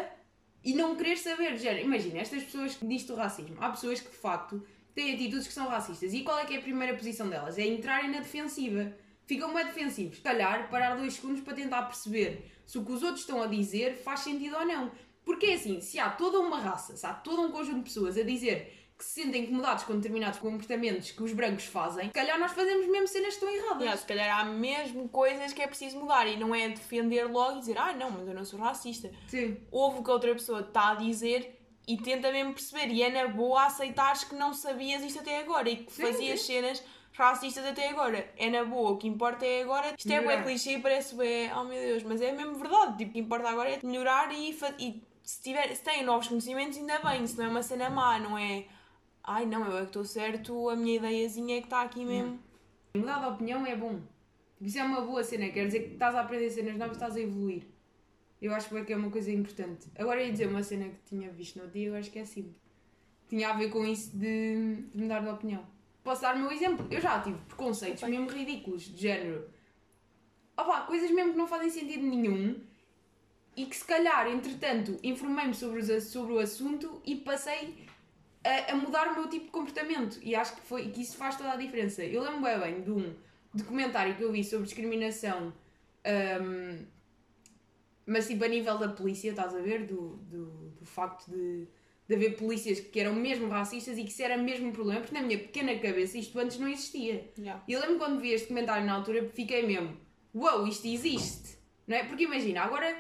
[0.64, 1.58] e não querer saber.
[1.58, 1.86] género.
[1.86, 5.54] Imagina, estas pessoas que diz do racismo, há pessoas que de facto têm atitudes que
[5.54, 6.14] são racistas.
[6.14, 7.58] E qual é que é a primeira posição delas?
[7.58, 8.94] É entrarem na defensiva.
[9.26, 10.18] Ficam bem defensivos.
[10.18, 13.48] Se calhar, parar dois segundos para tentar perceber se o que os outros estão a
[13.48, 14.92] dizer faz sentido ou não.
[15.24, 18.18] Porque é assim, se há toda uma raça, se há todo um conjunto de pessoas
[18.18, 22.38] a dizer que se sentem incomodados com determinados comportamentos que os brancos fazem, se calhar
[22.38, 23.82] nós fazemos mesmo cenas que estão erradas.
[23.82, 27.58] Yeah, se calhar há mesmo coisas que é preciso mudar e não é defender logo
[27.58, 29.10] e dizer ah não, mas eu não sou racista.
[29.28, 29.58] Sim.
[29.72, 31.59] Ouve o que a outra pessoa está a dizer
[31.90, 32.94] e tenta mesmo perceber.
[32.94, 36.42] E é na boa aceitares que não sabias isto até agora e que Sim, fazias
[36.42, 38.32] cenas racistas até agora.
[38.38, 39.96] É na boa, o que importa é agora.
[39.98, 43.00] Isto é bem clichê e parece bem, oh meu Deus, mas é mesmo verdade.
[43.00, 46.78] Tipo, o que importa agora é melhorar e, e se, tiver, se têm novos conhecimentos,
[46.78, 47.26] ainda bem.
[47.26, 48.66] Se não é uma cena má, não é
[49.24, 52.40] ai não, eu é que estou certo, a minha ideiazinha é que está aqui mesmo.
[52.96, 54.00] Mudar de opinião é bom.
[54.62, 57.20] Isso é uma boa cena, quer dizer que estás a aprender cenas novas, estás a
[57.20, 57.64] evoluir.
[58.42, 59.88] Eu acho que é uma coisa importante.
[59.98, 62.56] Agora ia dizer uma cena que tinha visto no dia, eu acho que é assim.
[63.28, 65.66] Tinha a ver com isso de, de mudar de opinião.
[66.04, 66.88] Posso dar o meu exemplo?
[66.90, 68.18] Eu já tive preconceitos Ok.
[68.18, 69.50] mesmo ridículos, de género.
[70.58, 72.60] Opá, coisas mesmo que não fazem sentido nenhum
[73.56, 77.86] e que se calhar, entretanto, informei-me sobre, os- sobre o assunto e passei
[78.44, 80.18] a, a mudar o meu tipo de comportamento.
[80.24, 82.04] E acho que, foi, que isso faz toda a diferença.
[82.04, 83.14] Eu lembro bem, bem de um
[83.54, 85.54] documentário que eu vi sobre discriminação,
[86.42, 86.86] hum,
[88.10, 89.86] mas tipo a nível da polícia, estás a ver?
[89.86, 90.46] Do, do,
[90.80, 91.68] do facto de,
[92.08, 95.14] de haver polícias que eram mesmo racistas e que isso era mesmo um problema, porque
[95.14, 97.32] na minha pequena cabeça isto antes não existia.
[97.38, 97.64] Yeah.
[97.68, 99.96] E eu lembro quando vi este documentário na altura, fiquei mesmo,
[100.34, 102.04] uau, isto existe, não é?
[102.04, 102.98] Porque imagina, agora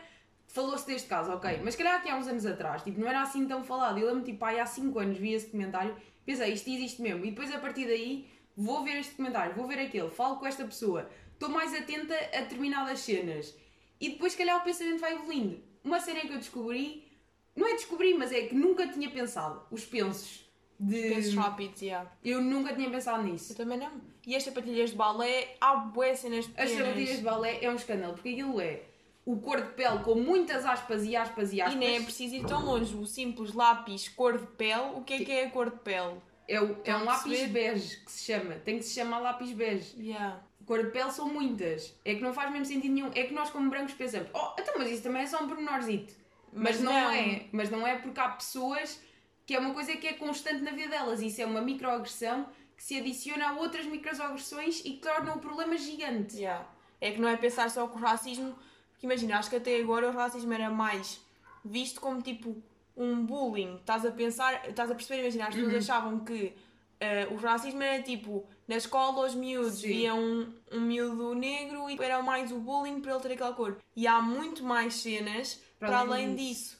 [0.47, 3.21] falou-se deste caso, ok, mas se calhar aqui há uns anos atrás, tipo, não era
[3.21, 3.97] assim tão falado.
[3.97, 7.31] Eu lembro, tipo, aí há 5 anos vi esse documentário, pensei, isto existe mesmo, e
[7.31, 11.09] depois a partir daí vou ver este documentário, vou ver aquele, falo com esta pessoa,
[11.33, 13.55] estou mais atenta a determinadas cenas,
[13.99, 15.61] e depois, se calhar, o pensamento vai evoluindo.
[15.83, 17.07] Uma cena que eu descobri,
[17.55, 20.47] não é descobri, mas é que nunca tinha pensado, os pensos.
[20.79, 21.09] De...
[21.09, 22.09] Pensos rápidos, yeah.
[22.23, 23.51] Eu nunca tinha pensado nisso.
[23.51, 23.91] Eu também não.
[24.25, 26.77] E as sapatilhas de balé, há bué cenas As pequenas.
[26.77, 28.83] sapatilhas de balé é um escândalo, porque aquilo é
[29.25, 31.77] o cor de pele com muitas aspas e aspas e E aspas.
[31.77, 32.95] nem é preciso ir tão longe.
[32.95, 36.15] O simples lápis cor de pele, o que é que é a cor de pele?
[36.47, 38.55] É, o- é um lápis bege que se chama.
[38.55, 39.93] Tem que se chamar lápis bege.
[40.01, 40.41] Yeah.
[40.69, 41.95] Cor de pele são muitas.
[42.05, 43.09] É que não faz mesmo sentido nenhum.
[43.15, 46.13] É que nós, como brancos, pensamos: oh, então, mas isso também é só um pormenorzito.
[46.53, 47.11] Mas, Mas não, não.
[47.11, 47.45] é.
[47.51, 49.01] Mas não é porque há pessoas
[49.47, 51.21] que é uma coisa que é constante na vida delas.
[51.21, 55.75] Isso é uma microagressão que se adiciona a outras microagressões e que torna o problema
[55.75, 56.37] gigante.
[56.37, 56.67] Yeah.
[57.01, 58.55] É que não é pensar só que o racismo.
[58.91, 61.19] Porque imagina, acho que até agora o racismo era mais
[61.65, 62.55] visto como tipo
[62.95, 63.77] um bullying.
[63.77, 65.63] Estás a pensar, estás a perceber, imagina, as Uhum.
[65.65, 66.53] pessoas achavam que
[66.99, 69.87] eh, o racismo era tipo na escola os miúdos Sim.
[69.87, 73.77] viam um, um miúdo negro e era mais o bullying para ele ter aquela cor.
[73.95, 76.53] E há muito mais cenas Para para, além disso.
[76.75, 76.79] disso.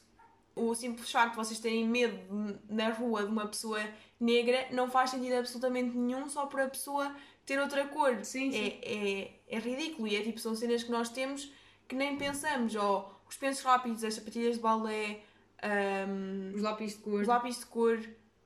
[0.54, 2.18] O simples facto de vocês terem medo
[2.68, 3.80] na rua de uma pessoa
[4.18, 7.14] negra não faz sentido absolutamente nenhum só por a pessoa
[7.46, 8.18] ter outra cor.
[8.24, 8.58] Sim, sim.
[8.82, 11.50] É, é, é ridículo e é tipo, são cenas que nós temos
[11.88, 12.74] que nem pensamos.
[12.74, 15.20] Ou os pensos rápidos, as sapatilhas de balé,
[15.62, 17.20] ahm, Os lápis de cor.
[17.22, 17.98] os lápis de cor,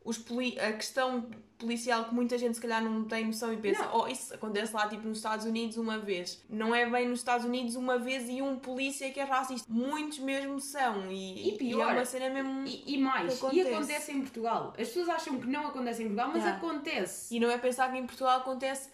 [0.04, 1.28] os poli- a questão
[1.64, 4.86] policial que muita gente se calhar não tem noção e pensa, oh, isso acontece lá
[4.88, 6.42] tipo nos Estados Unidos uma vez.
[6.48, 9.66] Não é bem nos Estados Unidos uma vez e um polícia que é racista.
[9.72, 12.64] Muitos mesmo são e, E pior, é uma cena mesmo.
[12.66, 13.74] E, e mais, Que e acontece.
[13.74, 14.68] acontece em Portugal.
[14.78, 16.58] As pessoas acham que não acontece em Portugal, mas Yeah.
[16.58, 17.34] acontece.
[17.34, 18.90] E não é pensar que em Portugal acontece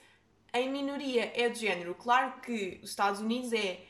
[0.54, 1.94] em minoria, é de género.
[1.94, 3.80] Claro que os Estados Unidos é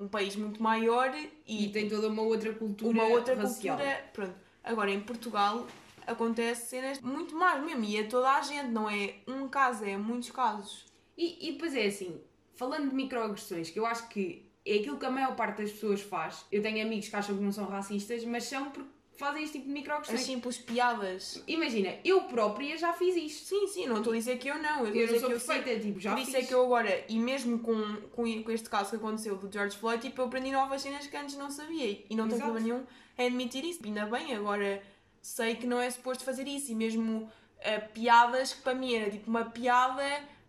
[0.00, 1.12] um país muito maior
[1.46, 3.76] E, e, tem toda uma outra cultura uma outra racial.
[3.76, 4.04] cultura.
[4.12, 4.34] Pronto.
[4.62, 5.66] Agora em Portugal
[6.10, 9.96] acontece cenas muito mais mesmo, e é toda a gente, não é um caso, é
[9.96, 10.86] muitos casos.
[11.16, 12.20] E, e depois é assim,
[12.54, 16.00] falando de microagressões, que eu acho que é aquilo que a maior parte das pessoas
[16.00, 16.44] faz.
[16.52, 19.64] Eu tenho amigos que acham que não são racistas, mas são porque fazem este tipo
[19.64, 20.20] de As micro-agressões.
[20.20, 21.42] simples piadas.
[21.48, 23.46] Imagina, eu própria já fiz isto.
[23.46, 24.86] Sim, sim, não estou a dizer que eu não.
[24.86, 26.44] Eu, Eu não sou que eu perfeita, tipo, já Por isso fiz.
[26.44, 29.76] é que eu agora, e mesmo com, com, com este caso que aconteceu do George
[29.76, 32.04] Floyd, tipo, eu aprendi novas cenas que antes não sabia.
[32.08, 32.84] E não tenho problema nenhum
[33.18, 33.80] em admitir isso.
[33.84, 34.80] Ainda bem, agora
[35.22, 36.70] sei que não é suposto fazer isso.
[36.72, 37.30] E mesmo
[37.64, 40.02] ah, piadas que para mim era tipo uma piada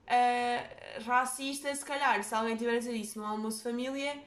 [0.07, 0.63] ah,
[1.05, 2.23] racista, se calhar.
[2.23, 4.17] Se alguém tiver a dizer isso no almoço de família,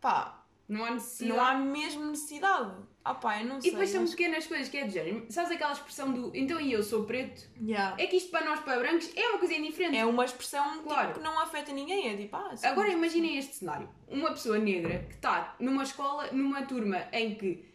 [0.00, 1.36] pá, Não há necessidade.
[1.38, 2.72] não há mesmo necessidade.
[3.04, 3.70] Ah pá, eu não sei.
[3.70, 5.26] E depois são mas- pequenas coisas que é de género.
[5.28, 7.42] Sabes aquela expressão do então e eu sou preto?
[7.60, 7.96] Yeah.
[8.00, 9.96] É que isto para nós, para brancos, é uma coisa indiferente.
[9.96, 11.08] É uma expressão Claro.
[11.08, 12.12] tipo, que não afeta ninguém.
[12.12, 13.88] É tipo, ah, Agora imaginem este cenário.
[14.06, 17.71] Uma pessoa negra que está numa escola, numa turma em que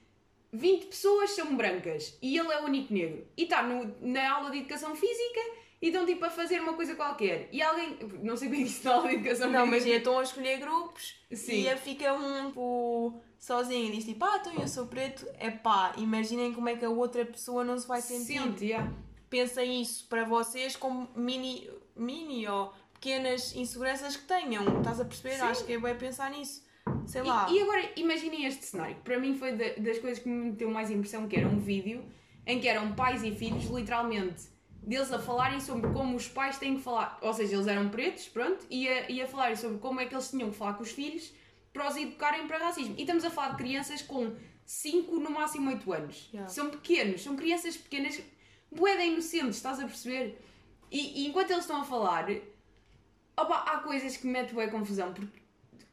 [0.51, 3.27] 20 pessoas são brancas e ele é o único negro.
[3.35, 3.63] E está
[4.01, 5.39] na aula de educação física
[5.81, 7.49] e estão tipo a fazer uma coisa qualquer.
[7.51, 7.97] E alguém.
[8.23, 11.69] Não sei bem isso na aula de educação Não, mas estão a escolher grupos Sim.
[11.69, 15.27] e fica um tipo, sozinho e diz tipo, ah, então eu sou preto.
[15.37, 18.41] É pá, imaginem como é que a outra pessoa não se vai sentir.
[18.41, 18.91] Sente, yeah.
[19.29, 24.79] Pensem isso para vocês como mini, mini ou pequenas inseguranças que tenham.
[24.79, 25.35] Estás a perceber?
[25.35, 25.41] Sim.
[25.41, 26.65] Acho que é bem pensar nisso.
[27.07, 27.47] Sei E- lá.
[27.49, 30.69] E, agora imaginem este cenário, que para mim foi da- das coisas que me meteu
[30.69, 32.03] mais impressão, que era um vídeo
[32.45, 34.43] em que eram pais e filhos, literalmente,
[34.83, 38.27] deles a falarem sobre como os pais têm que falar, ou seja, eles eram pretos,
[38.29, 40.83] pronto, e a, e a falarem sobre como é que eles tinham que falar com
[40.83, 41.33] os filhos
[41.73, 42.95] para os educarem para racismo.
[42.97, 44.33] E estamos a falar de crianças com
[44.65, 46.29] 5, no máximo 8 anos.
[46.33, 46.49] Yeah.
[46.49, 48.21] São pequenos, são crianças pequenas,
[48.71, 50.41] boeda inocentes, estás a perceber?
[50.89, 52.27] E, e enquanto eles estão a falar,
[53.35, 55.36] opa, há coisas que me metem bué confusão, porque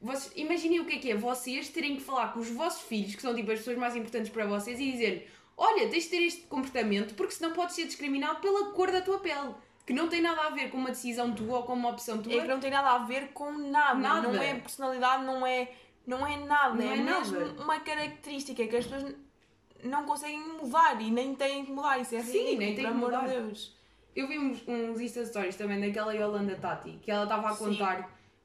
[0.04, 3.14] vocês, imaginem o que é que é vocês terem que falar com os vossos filhos,
[3.14, 6.22] que são tipo as pessoas mais importantes para vocês, e dizer: Olha, tens de ter
[6.22, 9.54] este comportamento porque senão podes ser discriminado pela cor da tua pele.
[9.86, 12.34] Que não tem nada a ver com uma decisão tua ou com uma opção tua.
[12.34, 13.98] É que não tem nada a ver com nada.
[13.98, 14.28] Nada.
[14.28, 15.72] Não é personalidade, não é,
[16.06, 16.74] não é nada.
[16.74, 17.20] Não é, é nada.
[17.20, 19.14] mesmo uma característica que as pessoas
[19.82, 21.98] não conseguem mudar e nem têm que mudar.
[21.98, 23.26] Isso é Sim, ridículo, nem têm que amor mudar.
[23.26, 23.74] de Deus.
[24.14, 27.64] Eu vi uns, uns Insta Stories também daquela Yolanda Tati, que ela estava a Sim.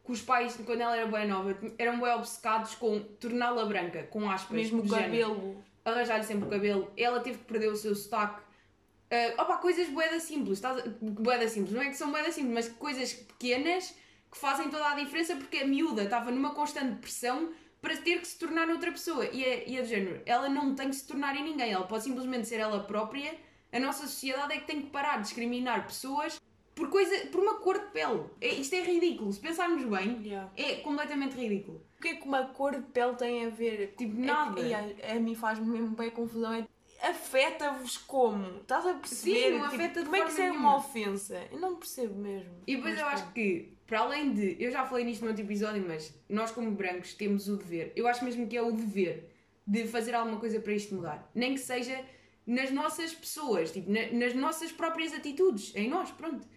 [0.10, 4.28] Que os pais, quando ela era bem nova, eram bem obcecados com torná-la branca, com
[4.28, 4.58] aspas.
[4.58, 5.64] Mesmo o cabelo.
[5.86, 8.42] arranjar-lhe sempre o cabelo, ela teve que perder o seu sotaque.
[8.42, 12.70] Uh, opa, coisas boeda simples, estás boeda simples, não é que são boeda simples, mas
[12.70, 13.96] coisas pequenas
[14.32, 18.28] que fazem toda a diferença porque a miúda estava numa constante pressão para ter que
[18.28, 19.26] se tornar outra pessoa.
[19.26, 21.86] E é, e é do género, ela não tem que se tornar em ninguém, ela
[21.86, 23.36] pode simplesmente ser ela própria.
[23.72, 26.40] A nossa sociedade é que tem que parar de discriminar pessoas
[26.80, 28.24] por, coisa, por uma cor de pele.
[28.42, 30.52] É, isto é ridículo, se pensarmos bem, Yeah.
[30.58, 31.84] é completamente ridículo.
[31.98, 33.94] O que é que uma cor de pele tem a ver?
[33.98, 34.60] Tipo, É- nada.
[34.62, 36.54] e a, a mim faz-me mesmo bem confusão.
[36.54, 36.66] É,
[37.10, 38.46] afeta-vos como?
[38.62, 39.52] Estás a perceber?
[39.52, 41.48] Sim, não Tipo, afeta de Como é que isso é uma ofensa?
[41.52, 42.52] Eu não percebo mesmo.
[42.68, 44.56] E depois Mas eu acho que, para além de.
[44.60, 47.92] Eu já falei nisto no outro episódio, mas nós, como brancos, temos o dever.
[47.96, 49.30] Eu acho mesmo que é o dever
[49.68, 51.30] de fazer alguma coisa para isto mudar.
[51.36, 52.04] Nem que seja
[52.48, 56.48] nas nossas pessoas, tipo, na- nas nossas próprias atitudes, em nós, pronto.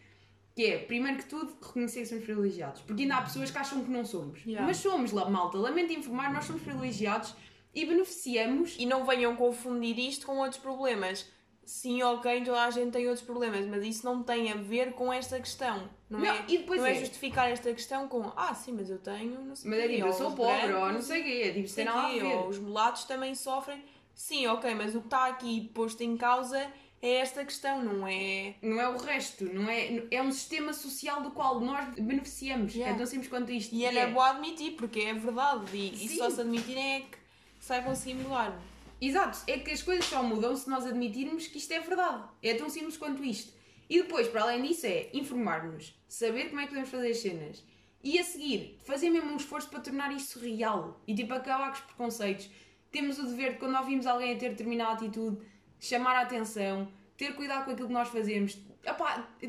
[0.54, 2.82] Que é, primeiro que tudo, reconhecer que somos privilegiados.
[2.82, 4.44] Porque ainda há pessoas que acham que não somos.
[4.44, 4.66] Yeah.
[4.66, 5.56] Mas somos, lá, malta.
[5.56, 7.34] Lamento informar, nós somos privilegiados
[7.74, 8.76] e beneficiamos.
[8.78, 11.26] E não venham confundir isto com outros problemas.
[11.64, 15.12] Sim, ok, toda a gente tem outros problemas, mas isso não tem a ver com
[15.12, 15.88] esta questão.
[16.10, 18.90] Não, Não, é, e depois não é é- justificar esta questão com ah, sim, mas
[18.90, 21.20] eu tenho, não sei Mas é tipo, eu ou sou pobre, ou brancos, não sei
[21.20, 21.42] o quê.
[21.44, 22.34] É tipo, sei nada a quê, ver.
[22.34, 23.82] ou os mulatos também sofrem.
[24.12, 26.66] Sim, ok, mas o que está aqui posto em causa
[27.02, 28.54] é esta questão, não é.
[28.62, 32.74] Não é o resto, não é, é um sistema social do qual nós beneficiamos.
[32.74, 32.94] Yeah.
[32.94, 33.74] É tão simples quanto isto.
[33.74, 35.64] E é na boa admitir, porque é verdade.
[35.76, 37.18] E, e só se admitirem é que
[37.58, 38.56] se vai conseguir mudar.
[39.00, 42.22] Exato, é que as coisas só mudam se nós admitirmos que isto é verdade.
[42.40, 43.52] É tão simples quanto isto.
[43.90, 47.64] E depois, para além disso, é informar-nos, saber como é que podemos fazer as cenas.
[48.04, 51.00] E a seguir, fazer mesmo um esforço para tornar isso real.
[51.06, 52.48] E tipo, acabar com os preconceitos.
[52.92, 55.38] Temos o dever de, quando ouvimos alguém a ter determinada atitude,
[55.82, 58.56] chamar a atenção, ter cuidado com aquilo que nós fazemos.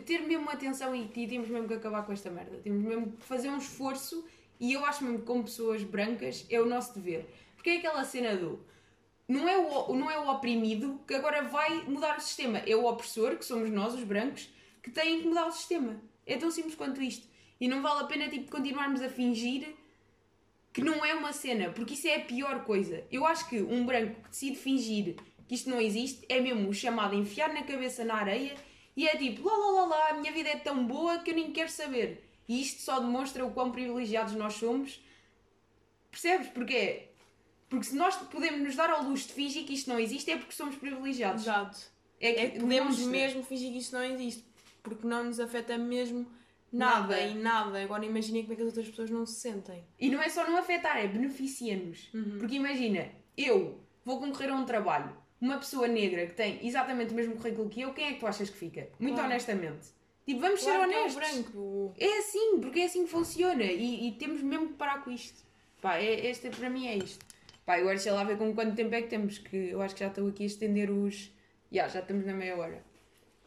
[0.05, 2.57] Ter mesmo atenção e, e temos mesmo que acabar com esta merda.
[2.57, 4.25] Temos mesmo que fazer um esforço
[4.59, 7.29] e eu acho mesmo que como pessoas brancas é o nosso dever.
[7.55, 8.59] Porque é aquela cena do
[9.27, 12.85] não é, o, não é o oprimido que agora vai mudar o sistema, é o
[12.85, 14.49] opressor, que somos nós, os brancos,
[14.81, 16.01] que têm que mudar o sistema.
[16.25, 17.27] É tão simples quanto isto.
[17.59, 19.75] E não vale a pena tipo, continuarmos a fingir
[20.73, 23.03] que não é uma cena, porque isso é a pior coisa.
[23.11, 25.15] Eu acho que um branco que decide fingir
[25.47, 28.55] que isto não existe é mesmo o chamado enfiar na cabeça na areia
[28.95, 31.35] e é tipo, lá lá lá lá, a minha vida é tão boa que eu
[31.35, 32.29] nem quero saber.
[32.47, 35.01] E isto só demonstra o quão privilegiados nós somos.
[36.11, 36.47] Percebes?
[36.49, 37.09] Porque é.
[37.69, 40.37] Porque se nós podemos nos dar ao luxo de fingir que isto não existe é
[40.37, 41.41] porque somos privilegiados.
[41.43, 41.79] Exato.
[42.19, 43.07] É É que podemos demonstra.
[43.07, 44.43] mesmo fingir que isto não existe,
[44.83, 46.27] porque não nos afeta mesmo
[46.71, 47.21] nada, Nada.
[47.21, 47.81] e nada.
[47.83, 49.83] Agora imaginem como é que as outras pessoas não se sentem.
[49.99, 52.13] E não é só não afetar, é beneficia-nos.
[52.13, 52.37] Uhum.
[52.37, 57.15] Porque imagina, eu vou concorrer a um trabalho, uma pessoa negra que tem exatamente o
[57.15, 58.87] mesmo currículo que eu, quem é que tu achas que fica?
[58.99, 59.29] Muito Claro.
[59.29, 59.87] honestamente.
[60.25, 61.15] Tipo, vamos Claro ser é honestos.
[61.15, 61.93] branco.
[61.99, 65.43] É assim, porque é assim que funciona e, e temos mesmo que parar com isto.
[65.81, 67.25] Pá, é, este para mim é isto.
[67.65, 69.99] Pá, agora deixa lá ver com quanto tempo é que temos, que eu acho que
[69.99, 71.29] já estou aqui a estender os.
[71.73, 72.81] Ya, já estamos na meia hora.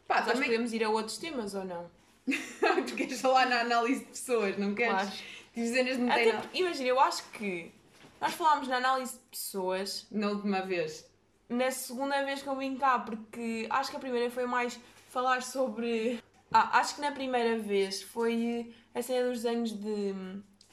[0.07, 0.49] Pá, Mas também.
[0.49, 1.89] podemos ir a outros temas ou não?
[2.27, 4.93] tu queres falar na análise de pessoas, não queres?
[4.93, 5.11] Claro.
[5.53, 6.41] Tipo, cenas não nada.
[6.41, 7.71] porque, imagina, eu acho que
[8.21, 11.06] nós falámos na análise de pessoas Na última vez.
[11.49, 14.79] Na segunda vez que eu vim cá, porque acho que a primeira foi mais
[15.09, 16.19] falar sobre.
[16.51, 20.13] Ah, acho que na primeira vez foi a cena dos desenhos de.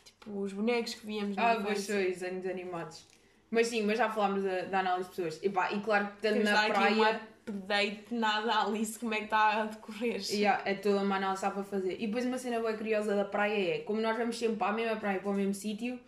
[0.04, 3.06] Tipo, os bonecos que víamos no Ah, pois foi, desenhos animados.
[3.50, 5.40] Mas sim, mas já falámos da, da análise de pessoas.
[5.42, 7.20] E, pá, e claro que estando na praia.
[7.46, 10.20] update na análise, como é que está a decorrer.
[10.32, 11.94] Ya, é toda uma análise para fazer.
[12.00, 14.72] E depois uma cena bem curiosa da praia é, como nós vamos sempre para a
[14.72, 16.00] mesma praia, para o mesmo sítio,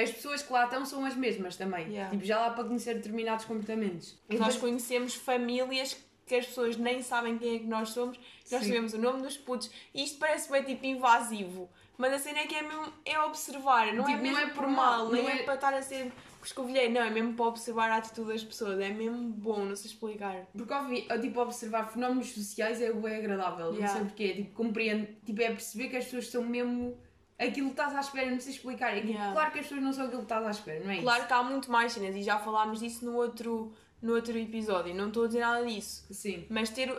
[0.00, 1.88] as pessoas que lá estão são as mesmas também.
[1.88, 2.10] Yeah.
[2.10, 4.16] Tipo, já lá para conhecer determinados comportamentos.
[4.28, 8.18] Nós depois- conhecemos famílias que as pessoas nem sabem quem é que nós somos,
[8.50, 8.68] nós Sim.
[8.68, 12.46] sabemos o nome dos putos, e isto parece bem tipo invasivo, mas a cena é
[12.46, 15.30] que é mesmo é observar, não é Tipo, não mesmo é por mal, nem não
[15.30, 15.38] é...
[15.38, 16.12] é- para estar a ser
[16.44, 19.90] escovilheiro, não, é mesmo para observar a atitude das pessoas, é mesmo bom, não sei
[19.90, 20.46] explicar.
[20.56, 23.72] Porque ouvi- eu, tipo, observar fenómenos sociais é bem agradável.
[23.72, 23.86] Yeah.
[23.86, 24.34] Não sei porquê.
[24.34, 25.08] Tipo, compreendo.
[25.24, 26.96] Tipo, é perceber que as pessoas são mesmo
[27.38, 28.30] aquilo que estás à espera.
[28.30, 28.96] Não sei explicar.
[28.96, 29.32] É que, Yeah.
[29.32, 31.32] Claro que as pessoas não são aquilo que estás à espera, não é Claro que
[31.32, 33.72] há muito mais cenas, e já falámos disso no outro,
[34.02, 36.04] no outro episódio, não estou a dizer nada disso.
[36.10, 36.14] isso?
[36.14, 36.46] Sim.
[36.50, 36.90] Mas ter.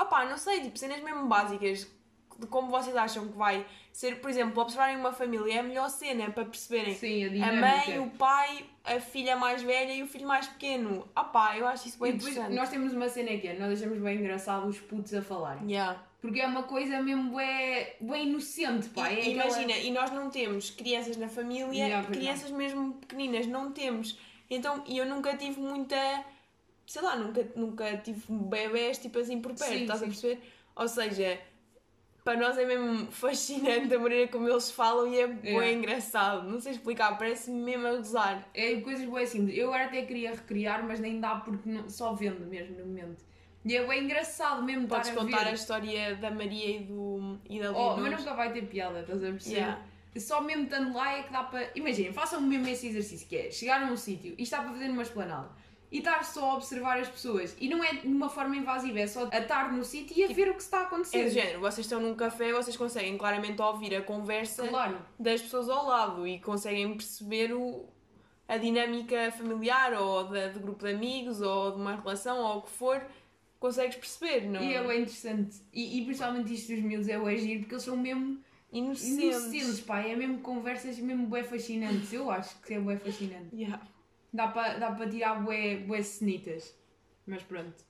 [0.00, 1.86] Opá, não sei, tipo, cenas mesmo básicas
[2.38, 5.88] de como vocês acham que vai ser, por exemplo, observarem uma família é a melhor
[5.88, 10.06] cena para perceberem Sim, a a mãe, o pai, a filha mais velha e o
[10.08, 11.06] filho mais pequeno.
[11.16, 12.56] Opá, eu acho isso E bem depois interessante.
[12.56, 15.70] nós temos uma cena que é, nós achamos bem engraçado os putos a falarem.
[15.70, 16.02] Yeah.
[16.24, 19.12] Porque é uma coisa mesmo bem, bem inocente, pá.
[19.12, 23.46] E- é aquela- Imagina, e nós não temos crianças na família, pois crianças mesmo pequeninas,
[23.46, 24.18] não temos.
[24.48, 26.24] Então, e eu nunca tive muita.
[26.86, 30.12] Sei lá, nunca, nunca tive bebés tipo assim por perto, Sim, estás a sim.
[30.12, 30.40] perceber?
[30.74, 31.38] Ou seja,
[32.24, 35.72] para nós é mesmo fascinante a maneira como eles falam e é bem Yeah.
[35.72, 36.48] engraçado.
[36.48, 38.48] Não sei explicar, parece mesmo a gozar.
[38.54, 39.58] É coisas bem simples.
[39.58, 43.22] Eu agora até queria recriar, mas nem dá porque não- só vendo mesmo no momento.
[43.64, 45.50] E é bem engraçado mesmo Podes estar a contar ver.
[45.50, 48.00] a história da Maria e, do, e da Oh, Leonor.
[48.10, 49.56] mas nunca vai ter piada, estás a perceber?
[49.56, 49.82] Yeah.
[50.18, 51.70] Só mesmo estando lá é que dá para.
[51.74, 54.88] Imaginem, façam mesmo esse exercício que é chegar a um sítio e estar para fazer
[54.88, 55.50] numa esplanada
[55.90, 57.56] e estar só a observar as pessoas.
[57.60, 60.28] E não é de uma forma invasiva, é só a estar no sítio e a
[60.34, 61.24] ver o que está a É acontecer.
[61.24, 64.98] do género, vocês estão num café, vocês conseguem claramente ouvir a conversa Claro.
[65.18, 67.84] das pessoas ao lado e conseguem perceber o,
[68.48, 72.62] a dinâmica familiar ou da, do grupo de amigos ou de uma relação ou o
[72.62, 73.00] que for,
[73.64, 75.56] consegues perceber, não E é bem interessante.
[75.72, 78.38] E, e principalmente isto dos miúdos é o agir porque eles são mesmo
[78.70, 79.22] Inocentes.
[79.22, 80.00] inocentes, pá.
[80.00, 82.12] É mesmo conversas mesmo bem fascinantes.
[82.12, 83.56] Eu acho que é bem fascinante.
[83.56, 83.80] Yeah.
[84.30, 86.74] Dá para dá tirar bué, bué cenitas.
[87.26, 87.82] Mas pronto.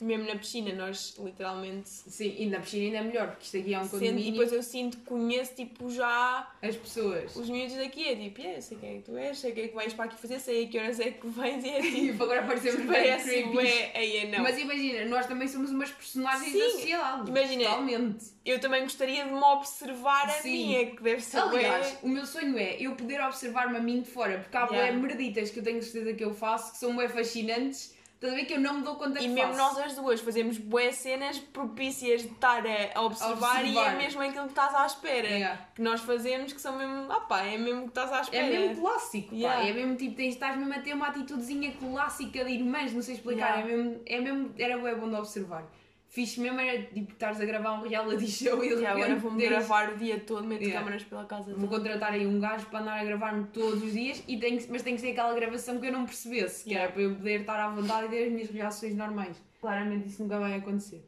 [0.00, 1.88] Mesmo na piscina, nós literalmente.
[1.88, 4.52] Sim, e na piscina ainda é melhor, porque isto aqui é um Sendo, e depois
[4.52, 7.34] eu sinto que conheço tipo já As pessoas.
[7.34, 8.06] os miúdos daqui.
[8.08, 9.92] É tipo, yeah, sei quem é que tu és, sei o que é que vais
[9.94, 11.96] para aqui fazer, sei a que horas é que vens e é tipo.
[11.96, 14.38] Tipo, agora parecemos bem Parece bué, aí é não.
[14.44, 17.30] Mas imagina, nós também somos umas personagens Sim, da sociedade.
[17.30, 17.64] imagina.
[17.64, 18.24] Totalmente.
[18.44, 20.52] Eu também gostaria de me observar a Sim.
[20.52, 23.80] mim, é que deve ser Aliás, bué- o meu sonho é eu poder observar-me a
[23.80, 24.96] mim de fora, porque há Yeah.
[24.96, 27.97] merditas que eu tenho certeza que eu faço que são bué fascinantes.
[28.20, 29.76] Estás a ver que eu não me dou conta E que mesmo faço.
[29.76, 33.94] nós as duas fazemos bué cenas propícias de estar a, a observar, e observar.
[33.94, 35.28] é mesmo aquilo que estás à espera.
[35.28, 35.68] Yeah.
[35.72, 38.46] Que nós fazemos que são mesmo, ah pá, é mesmo que estás à É espera.
[38.48, 39.60] mesmo clássico, Yeah.
[39.62, 39.68] pá.
[39.68, 43.14] É mesmo tipo, tens, estás mesmo a ter uma atitudezinha clássica de irmãs, não sei
[43.14, 43.58] explicar.
[43.58, 43.60] Yeah.
[43.72, 45.64] É, mesmo, é mesmo, era bom de observar.
[46.10, 49.36] Fixe mesmo era tipo, estares a gravar um reality show e de E agora vou-me
[49.38, 50.80] teres- gravar o dia todo, meto Yeah.
[50.80, 51.76] câmaras pela casa Vou toda.
[51.76, 54.82] contratar aí um gajo para andar a gravar-me todos os dias, e tem que- mas
[54.82, 56.84] tem que ser aquela gravação que eu não percebesse, que Yeah.
[56.84, 59.36] era para eu poder estar à vontade e ter as minhas reações normais.
[59.60, 61.04] Claramente isso nunca vai acontecer.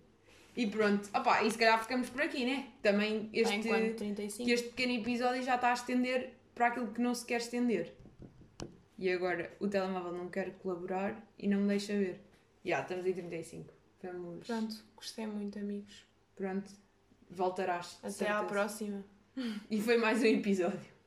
[0.55, 2.67] E pronto, opá, e se calhar ficamos por aqui, né?
[2.83, 3.95] Também este, Em quanto?
[3.97, 4.45] 35?
[4.45, 7.95] que este pequeno episódio já está a estender para aquilo que não se quer estender.
[8.99, 12.21] E agora o telemóvel não quer colaborar e não me deixa ver.
[12.63, 13.73] Já, estamos em 35.
[14.03, 14.47] Vamos.
[14.47, 16.05] Pronto, gostei muito, amigos.
[16.35, 16.71] Pronto.
[17.29, 17.99] Voltarás.
[18.03, 19.05] Até à próxima.
[19.71, 21.00] E foi mais um episódio.